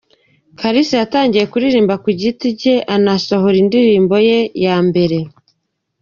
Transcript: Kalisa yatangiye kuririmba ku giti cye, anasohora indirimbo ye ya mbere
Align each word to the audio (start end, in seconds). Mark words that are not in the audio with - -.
Kalisa 0.59 0.95
yatangiye 1.01 1.43
kuririmba 1.51 1.93
ku 2.03 2.09
giti 2.19 2.47
cye, 2.61 2.75
anasohora 2.95 3.55
indirimbo 3.63 4.15
ye 4.27 4.39
ya 4.63 4.75
mbere 4.87 5.17